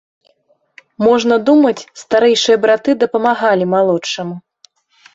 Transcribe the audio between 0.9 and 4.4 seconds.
Можна думаць, старэйшыя браты дапамагалі малодшаму.